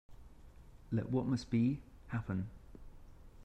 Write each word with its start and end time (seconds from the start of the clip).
Let 0.91 1.11
what 1.11 1.27
must 1.27 1.51
be, 1.51 1.79
happen. 2.07 2.49